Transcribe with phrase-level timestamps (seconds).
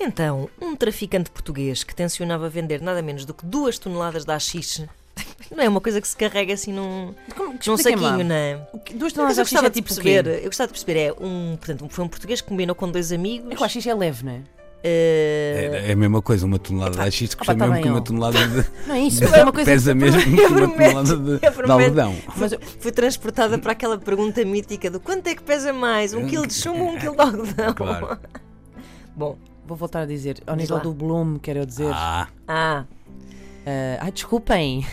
[0.00, 4.88] Então, um traficante português que tencionava vender nada menos do que duas toneladas de haxixe
[5.50, 8.66] não é uma coisa que se carrega assim num, Como, num saquinho, não é?
[8.94, 12.04] Duas toneladas de gostava é tipo perceber, eu gostava de perceber, é um, portanto, foi
[12.04, 13.50] um português que combinou com dois amigos.
[13.50, 14.59] É que o haxixe é leve, não é?
[14.82, 18.00] Eh, É, é a mesma coisa, uma tonelada de opa, custa tá mesmo que uma
[18.00, 18.66] tonelada de.
[18.86, 19.70] Não é isso, mas é uma coisa.
[19.70, 22.16] Pesa mesmo que uma tonelada de, de algodão.
[22.36, 26.46] Mas Fui transportada para aquela pergunta mítica do quanto é que pesa mais, um quilo
[26.46, 27.74] de chumbo ou um quilo de algodão?
[27.74, 28.18] Claro.
[29.14, 31.90] Bom, vou voltar a dizer, ao nível do Bloom, quero dizer.
[31.92, 32.84] Ah, ah,
[33.66, 34.86] ah, ai, desculpem.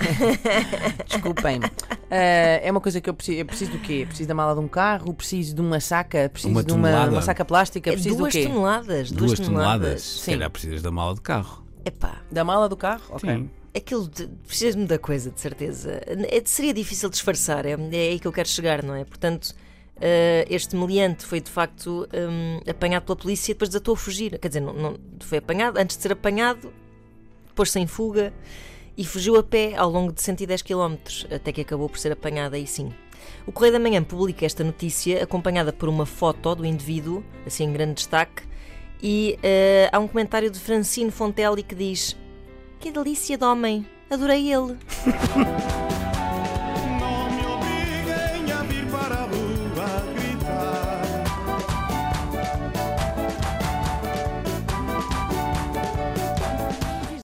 [1.08, 1.62] desculpem.
[2.09, 3.38] Ah, é uma coisa que eu preciso.
[3.39, 4.05] Eu preciso do quê?
[4.07, 7.21] Preciso da mala de um carro, preciso de uma saca, preciso Uma de uma, uma
[7.21, 8.45] saca plástica, preciso duas do quê?
[8.47, 10.02] toneladas, duas, duas toneladas.
[10.02, 10.31] Se Sim.
[10.31, 11.66] calhar precisas da mala de carro.
[11.85, 13.03] Epá, Da mala do carro?
[13.09, 13.30] Ok.
[13.30, 13.49] Sim.
[13.75, 14.09] aquilo
[14.45, 16.02] precisas-me da coisa, de certeza.
[16.05, 19.03] É- seria difícil disfarçar, é, é aí que eu quero chegar, não é?
[19.05, 19.53] Portanto,
[20.02, 24.38] eh, este meliante foi de facto hum, apanhado pela polícia e depois desatou a fugir.
[24.39, 26.71] Quer dizer, não, não- foi apanhado, antes de ser apanhado,
[27.55, 28.33] pôs-se em fuga
[28.98, 30.95] e fugiu a pé ao longo de 110 km,
[31.34, 32.92] até que acabou por ser apanhado aí sim.
[33.45, 37.73] O Correio da Manhã publica esta notícia acompanhada por uma foto do indivíduo, assim em
[37.73, 38.44] grande destaque,
[39.02, 42.17] e eh, há um comentário de Francine Fontelli que diz:
[42.80, 44.78] Que delícia de homem, adorei ele.